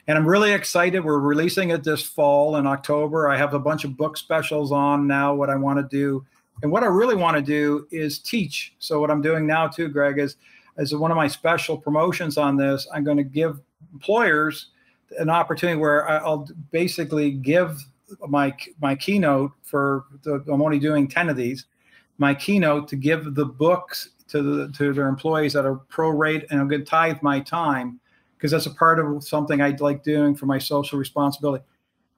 And 0.07 0.17
I'm 0.17 0.27
really 0.27 0.51
excited. 0.51 0.99
We're 0.99 1.19
releasing 1.19 1.69
it 1.69 1.85
this 1.85 2.03
fall 2.03 2.57
in 2.57 2.67
October. 2.67 3.29
I 3.29 3.37
have 3.37 3.53
a 3.53 3.59
bunch 3.59 3.85
of 3.85 3.95
book 3.95 4.17
specials 4.17 4.73
on 4.73 5.07
now, 5.07 5.33
what 5.33 5.49
I 5.49 5.55
want 5.55 5.79
to 5.79 5.87
do. 5.97 6.25
And 6.63 6.69
what 6.69 6.83
I 6.83 6.87
really 6.87 7.15
want 7.15 7.37
to 7.37 7.41
do 7.41 7.87
is 7.91 8.19
teach. 8.19 8.73
So, 8.79 8.99
what 8.99 9.09
I'm 9.09 9.21
doing 9.21 9.47
now, 9.47 9.69
too, 9.69 9.87
Greg, 9.87 10.19
is 10.19 10.35
as 10.75 10.93
one 10.93 11.11
of 11.11 11.15
my 11.15 11.29
special 11.29 11.77
promotions 11.77 12.37
on 12.37 12.57
this, 12.57 12.85
I'm 12.93 13.05
going 13.05 13.15
to 13.15 13.23
give 13.23 13.61
employers 13.93 14.71
an 15.17 15.29
opportunity 15.29 15.79
where 15.79 16.09
I'll 16.09 16.45
basically 16.71 17.31
give 17.31 17.81
my 18.27 18.53
my 18.81 18.95
keynote 18.95 19.53
for 19.61 20.07
the, 20.23 20.43
I'm 20.51 20.61
only 20.61 20.79
doing 20.79 21.07
10 21.07 21.29
of 21.29 21.37
these 21.37 21.67
my 22.17 22.33
keynote 22.33 22.87
to 22.87 22.95
give 22.95 23.33
the 23.33 23.45
books 23.45 24.09
to 24.33 24.41
the 24.41 24.71
to 24.73 24.93
their 24.93 25.07
employees 25.07 25.53
that 25.53 25.65
are 25.65 25.75
pro 25.75 26.09
rate 26.09 26.45
and 26.49 26.59
I'm 26.59 26.67
going 26.67 26.81
to 26.81 26.89
tithe 26.89 27.21
my 27.21 27.39
time 27.39 27.99
because 28.35 28.51
that's 28.51 28.65
a 28.65 28.71
part 28.71 28.99
of 28.99 29.23
something 29.23 29.61
I 29.61 29.69
like 29.79 30.03
doing 30.03 30.35
for 30.35 30.47
my 30.47 30.57
social 30.57 30.99
responsibility 30.99 31.63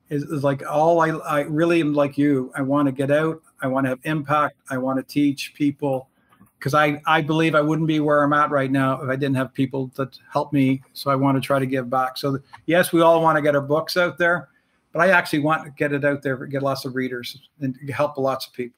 is, 0.10 0.24
is 0.24 0.44
like 0.44 0.66
all 0.66 1.02
I, 1.02 1.10
I 1.10 1.42
really 1.42 1.82
am 1.82 1.94
like 1.94 2.18
you 2.18 2.52
I 2.56 2.62
want 2.62 2.88
to 2.88 2.94
get 2.94 3.12
out 3.12 3.42
I 3.62 3.68
want 3.68 3.86
to 3.86 3.90
have 3.90 4.00
impact 4.04 4.56
I 4.70 4.78
want 4.78 4.98
to 4.98 5.04
teach 5.04 5.54
people 5.56 6.10
because 6.58 6.74
I, 6.74 7.02
I 7.06 7.22
believe 7.22 7.54
I 7.54 7.62
wouldn't 7.62 7.88
be 7.88 8.00
where 8.00 8.24
I'm 8.24 8.34
at 8.34 8.50
right 8.50 8.72
now 8.72 9.00
if 9.02 9.10
I 9.10 9.16
didn't 9.16 9.36
have 9.36 9.54
people 9.54 9.92
that 9.98 10.18
help 10.32 10.52
me. 10.52 10.82
So 10.94 11.12
I 11.12 11.16
want 11.16 11.36
to 11.36 11.42
try 11.42 11.60
to 11.60 11.66
give 11.68 11.92
back. 11.92 12.18
So 12.18 12.40
yes, 12.66 12.92
we 12.92 13.02
all 13.02 13.22
want 13.22 13.36
to 13.36 13.42
get 13.42 13.56
our 13.56 13.62
books 13.62 13.98
out 13.98 14.18
there, 14.18 14.50
but 14.92 15.02
I 15.02 15.10
actually 15.10 15.40
want 15.40 15.64
to 15.66 15.70
get 15.72 15.94
it 15.94 16.04
out 16.04 16.24
there, 16.24 16.38
get 16.48 16.64
lots 16.64 16.86
of 16.86 16.96
readers 16.96 17.50
and 17.60 17.78
help 17.92 18.18
lots 18.18 18.48
of 18.48 18.54
people. 18.54 18.78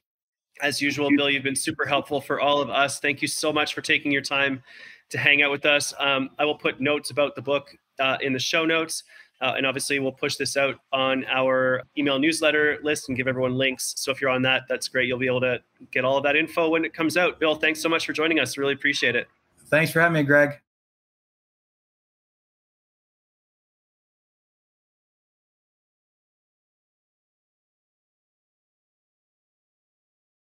As 0.62 0.80
usual, 0.82 1.10
Bill, 1.16 1.30
you've 1.30 1.44
been 1.44 1.56
super 1.56 1.86
helpful 1.86 2.20
for 2.20 2.40
all 2.40 2.60
of 2.60 2.70
us. 2.70 2.98
Thank 3.00 3.22
you 3.22 3.28
so 3.28 3.52
much 3.52 3.74
for 3.74 3.80
taking 3.80 4.10
your 4.10 4.22
time 4.22 4.62
to 5.10 5.18
hang 5.18 5.42
out 5.42 5.50
with 5.50 5.64
us. 5.66 5.94
Um, 5.98 6.30
I 6.38 6.44
will 6.44 6.56
put 6.56 6.80
notes 6.80 7.10
about 7.10 7.34
the 7.34 7.42
book 7.42 7.76
uh, 7.98 8.18
in 8.20 8.32
the 8.32 8.38
show 8.38 8.64
notes. 8.64 9.04
Uh, 9.40 9.54
and 9.56 9.64
obviously, 9.64 10.00
we'll 10.00 10.10
push 10.10 10.34
this 10.34 10.56
out 10.56 10.74
on 10.92 11.24
our 11.26 11.82
email 11.96 12.18
newsletter 12.18 12.78
list 12.82 13.08
and 13.08 13.16
give 13.16 13.28
everyone 13.28 13.54
links. 13.54 13.94
So 13.96 14.10
if 14.10 14.20
you're 14.20 14.30
on 14.30 14.42
that, 14.42 14.62
that's 14.68 14.88
great. 14.88 15.06
You'll 15.06 15.18
be 15.18 15.28
able 15.28 15.42
to 15.42 15.60
get 15.92 16.04
all 16.04 16.16
of 16.16 16.24
that 16.24 16.34
info 16.34 16.68
when 16.68 16.84
it 16.84 16.92
comes 16.92 17.16
out. 17.16 17.38
Bill, 17.38 17.54
thanks 17.54 17.80
so 17.80 17.88
much 17.88 18.04
for 18.04 18.12
joining 18.12 18.40
us. 18.40 18.58
Really 18.58 18.74
appreciate 18.74 19.14
it. 19.14 19.28
Thanks 19.66 19.92
for 19.92 20.00
having 20.00 20.14
me, 20.14 20.22
Greg. 20.24 20.58